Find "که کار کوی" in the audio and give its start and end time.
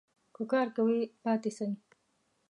0.35-0.99